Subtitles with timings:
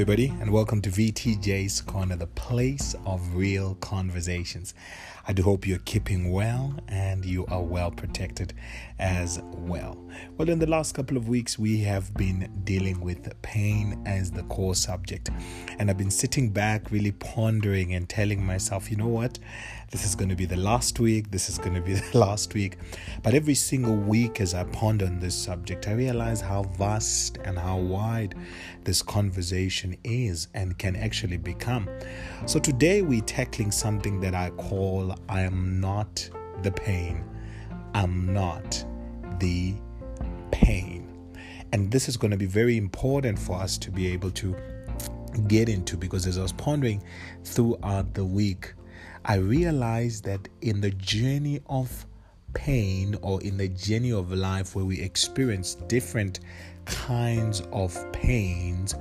[0.00, 4.72] everybody, and welcome to VTJ's Corner, the place of real conversations.
[5.26, 8.54] I do hope you're keeping well and you are well protected
[8.98, 9.98] as well.
[10.36, 14.44] Well, in the last couple of weeks, we have been dealing with pain as the
[14.44, 15.30] core subject,
[15.78, 19.38] and I've been sitting back, really pondering and telling myself, you know what?
[19.90, 22.54] This is going to be the last week, this is going to be the last
[22.54, 22.78] week.
[23.22, 27.58] But every single week, as I ponder on this subject, I realize how vast and
[27.58, 28.34] how wide
[28.84, 31.88] this conversation is and can actually become.
[32.46, 36.28] So today, we're tackling something that I call I am not
[36.62, 37.24] the pain.
[37.94, 38.84] I'm not
[39.38, 39.74] the
[40.50, 41.34] pain.
[41.72, 44.56] And this is going to be very important for us to be able to
[45.46, 47.02] get into because as I was pondering
[47.44, 48.72] throughout the week,
[49.24, 52.06] I realized that in the journey of
[52.54, 56.40] pain or in the journey of life where we experience different
[56.88, 58.94] kinds of pains,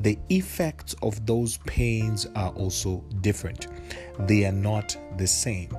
[0.00, 3.66] the effects of those pains are also different.
[4.20, 5.76] They are not the same.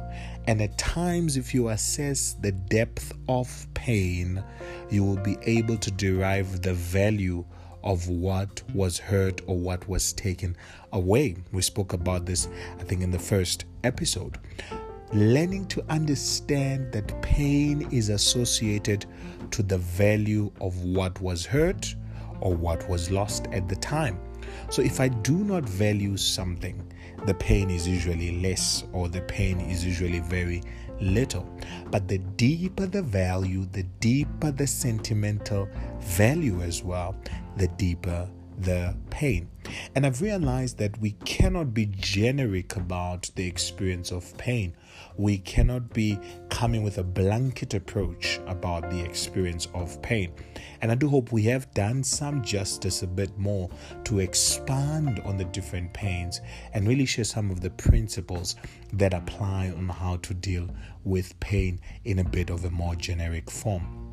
[0.48, 4.44] And at times, if you assess the depth of pain,
[4.92, 7.44] you will be able to derive the value
[7.84, 10.56] of what was hurt or what was taken
[10.92, 11.36] away.
[11.52, 12.48] We spoke about this,
[12.80, 14.38] I think, in the first episode.
[15.14, 19.06] Learning to understand that pain is associated
[19.52, 21.96] to the value of what was hurt
[22.42, 24.20] or what was lost at the time.
[24.70, 26.82] So if I do not value something,
[27.26, 30.62] the pain is usually less or the pain is usually very
[31.00, 31.48] little.
[31.92, 35.70] But the deeper the value, the deeper the sentimental
[36.00, 37.16] value as well,
[37.58, 39.50] the deeper the pain.
[39.96, 44.76] And I've realized that we cannot be generic about the experience of pain.
[45.18, 50.34] We cannot be coming with a blanket approach about the experience of pain.
[50.82, 53.70] And I do hope we have done some justice a bit more
[54.06, 56.42] to expand on the different pains
[56.74, 58.56] and really share some of the principles
[58.94, 60.70] that apply on how to deal
[61.04, 64.06] with pain in a bit of a more generic form.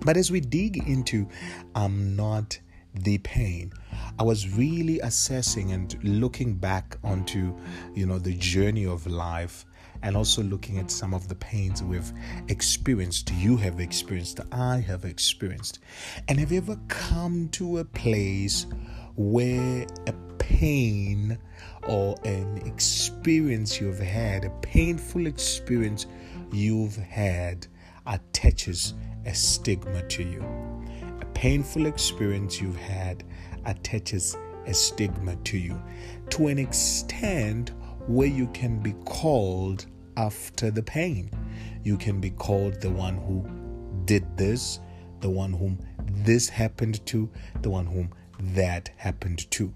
[0.00, 1.28] But as we dig into
[1.74, 2.58] I'm not
[2.94, 3.72] the pain,
[4.20, 7.56] I was really assessing and looking back onto,
[7.94, 9.64] you know, the journey of life
[10.02, 12.12] and also looking at some of the pains we've
[12.48, 15.78] experienced, you have experienced, I have experienced.
[16.26, 18.66] And have you ever come to a place
[19.14, 21.38] where a pain
[21.86, 26.06] or an experience you've had, a painful experience
[26.52, 27.68] you've had,
[28.04, 28.94] attaches
[29.26, 30.44] a stigma to you?
[31.20, 33.22] A painful experience you've had
[33.66, 34.36] attaches
[34.66, 35.80] a stigma to you
[36.30, 37.72] to an extent
[38.06, 39.86] where you can be called
[40.16, 41.30] after the pain.
[41.84, 43.46] You can be called the one who
[44.04, 44.80] did this,
[45.20, 45.78] the one whom
[46.24, 47.30] this happened to,
[47.62, 48.12] the one whom
[48.54, 49.74] that happened to.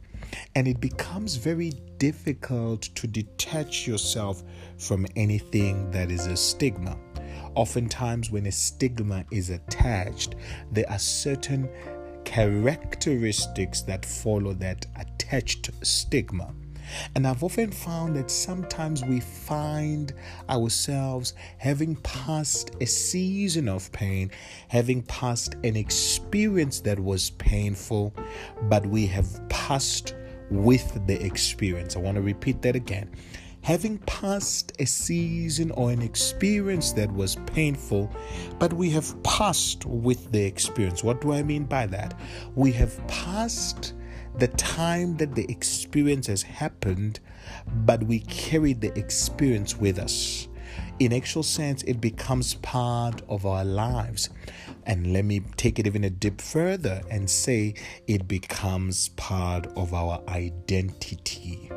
[0.54, 4.42] And it becomes very difficult to detach yourself
[4.78, 6.96] from anything that is a stigma.
[7.54, 10.36] Oftentimes, when a stigma is attached,
[10.70, 11.68] there are certain
[12.32, 16.50] characteristics that follow that attached stigma.
[17.14, 20.14] And I've often found that sometimes we find
[20.48, 24.30] ourselves having passed a season of pain,
[24.68, 28.14] having passed an experience that was painful,
[28.62, 30.14] but we have passed
[30.50, 31.96] with the experience.
[31.96, 33.10] I want to repeat that again.
[33.62, 38.10] Having passed a season or an experience that was painful,
[38.58, 41.04] but we have passed with the experience.
[41.04, 42.18] What do I mean by that?
[42.56, 43.94] We have passed
[44.36, 47.20] the time that the experience has happened,
[47.84, 50.48] but we carry the experience with us.
[50.98, 54.30] In actual sense, it becomes part of our lives.
[54.86, 57.74] And let me take it even a dip further and say
[58.08, 61.70] it becomes part of our identity.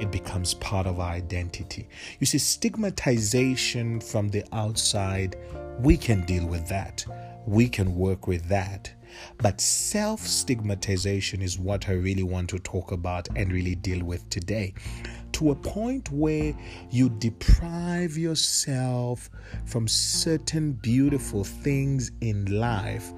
[0.00, 1.88] It becomes part of our identity.
[2.18, 5.36] You see, stigmatization from the outside,
[5.80, 7.04] we can deal with that.
[7.46, 8.92] We can work with that
[9.38, 14.28] but self stigmatization is what I really want to talk about and really deal with
[14.30, 14.74] today.
[15.32, 16.54] To a point where
[16.90, 19.30] you deprive yourself
[19.64, 23.12] from certain beautiful things in life,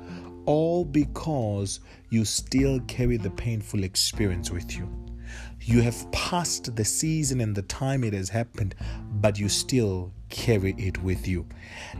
[0.46, 1.80] all because
[2.10, 5.01] you still carry the painful experience with you.
[5.64, 8.74] You have passed the season and the time it has happened,
[9.20, 11.46] but you still carry it with you.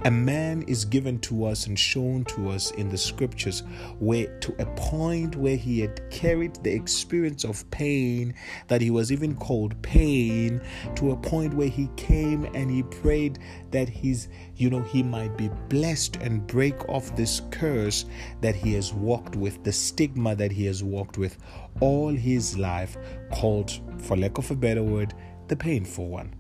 [0.07, 3.63] A man is given to us and shown to us in the scriptures
[3.99, 8.35] where to a point where he had carried the experience of pain
[8.69, 10.63] that he was even called pain
[10.97, 13.39] to a point where he came and he prayed
[13.71, 18.07] that his you know he might be blessed and break off this curse
[18.41, 21.37] that he has walked with the stigma that he has walked with
[21.81, 22.97] all his life
[23.31, 25.13] called for lack of a better word
[25.49, 26.35] the painful one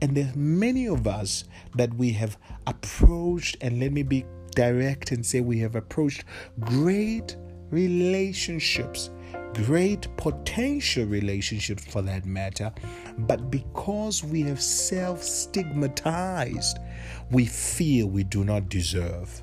[0.00, 1.44] and there are many of us
[1.76, 2.36] that we have
[2.66, 6.24] approached, and let me be direct and say we have approached
[6.60, 7.36] great
[7.70, 9.10] relationships,
[9.54, 12.72] great potential relationships for that matter,
[13.18, 16.78] but because we have self stigmatized,
[17.30, 19.42] we feel we do not deserve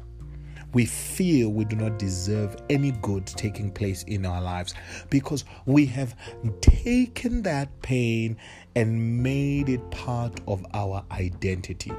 [0.75, 4.75] we feel we do not deserve any good taking place in our lives
[5.09, 6.15] because we have
[6.59, 8.37] taken that pain
[8.75, 11.93] and made it part of our identity.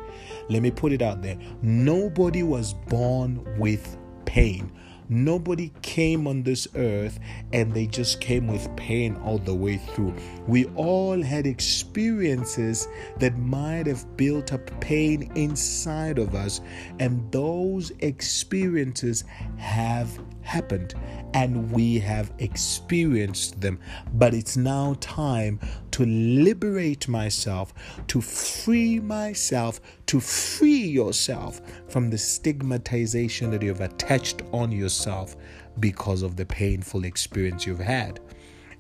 [0.51, 3.97] Let me put it out there nobody was born with
[4.27, 4.71] pain.
[5.09, 7.19] Nobody came on this earth
[7.53, 10.15] and they just came with pain all the way through.
[10.47, 12.89] We all had experiences
[13.19, 16.61] that might have built up pain inside of us,
[16.99, 19.25] and those experiences
[19.57, 20.95] have happened
[21.35, 23.79] and we have experienced them.
[24.15, 25.61] But it's now time
[25.91, 27.75] to liberate myself,
[28.09, 35.37] to free myself, to free yourself from the stigmatization that you've attached on yourself
[35.81, 38.21] because of the painful experience you've had.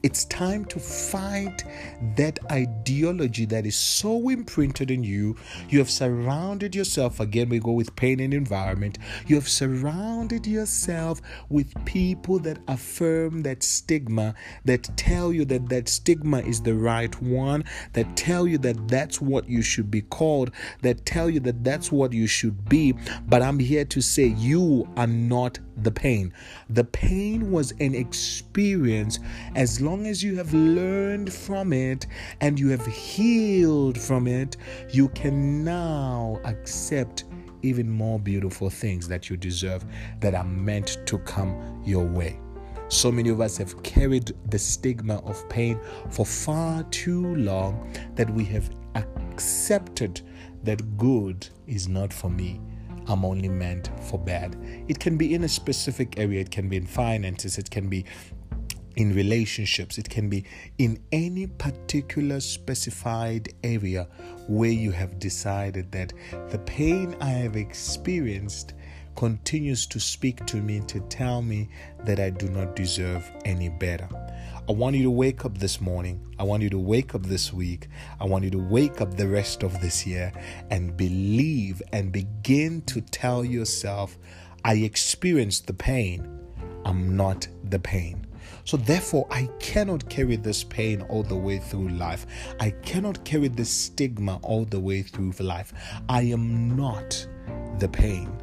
[0.06, 1.64] It's time to fight
[2.14, 5.34] that ideology that is so imprinted in you.
[5.68, 8.98] You have surrounded yourself, again, we go with pain and environment.
[9.26, 15.88] You have surrounded yourself with people that affirm that stigma, that tell you that that
[15.88, 17.64] stigma is the right one,
[17.94, 21.90] that tell you that that's what you should be called, that tell you that that's
[21.90, 22.94] what you should be.
[23.26, 26.32] But I'm here to say you are not the pain.
[26.70, 29.19] The pain was an experience
[29.55, 32.06] as long as you have learned from it
[32.40, 34.56] and you have healed from it,
[34.90, 37.25] you can now accept
[37.62, 39.84] even more beautiful things that you deserve
[40.20, 42.38] that are meant to come your way.
[42.88, 45.81] So many of us have carried the stigma of pain
[46.11, 50.20] for far too long that we have accepted
[50.62, 52.61] that good is not for me
[53.08, 54.56] I'm only meant for bad.
[54.88, 58.04] It can be in a specific area, it can be in finances, it can be
[58.96, 60.44] in relationships, it can be
[60.78, 64.08] in any particular specified area
[64.48, 66.12] where you have decided that
[66.50, 68.72] the pain I have experienced
[69.14, 71.68] continues to speak to me to tell me
[72.04, 74.08] that I do not deserve any better.
[74.68, 76.20] I want you to wake up this morning.
[76.40, 77.86] I want you to wake up this week.
[78.18, 80.32] I want you to wake up the rest of this year
[80.70, 84.18] and believe and begin to tell yourself,
[84.64, 86.40] I experienced the pain.
[86.84, 88.26] I'm not the pain.
[88.64, 92.26] So, therefore, I cannot carry this pain all the way through life.
[92.58, 95.72] I cannot carry this stigma all the way through life.
[96.08, 97.24] I am not
[97.78, 98.36] the pain.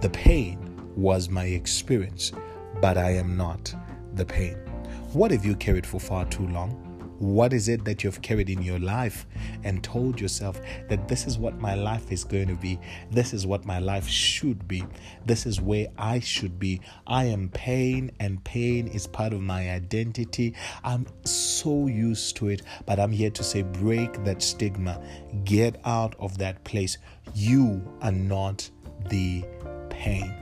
[0.00, 0.58] The pain
[0.96, 2.32] was my experience,
[2.80, 3.72] but I am not
[4.14, 4.71] the pain.
[5.12, 6.70] What have you carried for far too long?
[7.18, 9.26] What is it that you've carried in your life
[9.62, 12.80] and told yourself that this is what my life is going to be?
[13.10, 14.82] This is what my life should be.
[15.26, 16.80] This is where I should be.
[17.06, 20.54] I am pain, and pain is part of my identity.
[20.82, 24.98] I'm so used to it, but I'm here to say break that stigma.
[25.44, 26.96] Get out of that place.
[27.34, 28.68] You are not
[29.10, 29.44] the
[29.90, 30.34] pain.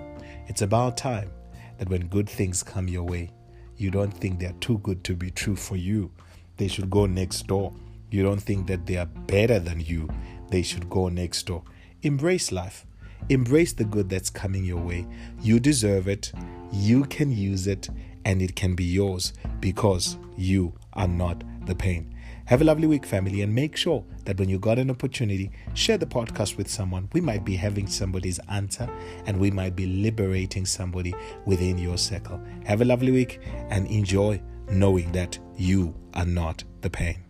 [0.46, 1.32] It's about time
[1.78, 3.32] that when good things come your way,
[3.81, 6.10] you don't think they're too good to be true for you,
[6.58, 7.72] they should go next door.
[8.10, 10.08] You don't think that they are better than you,
[10.51, 11.63] they should go next door.
[12.03, 12.87] Embrace life.
[13.29, 15.06] Embrace the good that's coming your way.
[15.41, 16.32] You deserve it,
[16.72, 17.89] you can use it,
[18.25, 22.15] and it can be yours because you are not the pain.
[22.50, 25.98] Have a lovely week, family, and make sure that when you got an opportunity, share
[25.98, 27.08] the podcast with someone.
[27.12, 28.90] We might be having somebody's answer
[29.26, 31.14] and we might be liberating somebody
[31.46, 32.40] within your circle.
[32.66, 33.38] Have a lovely week
[33.69, 37.22] and enjoy knowing that you are not the pain.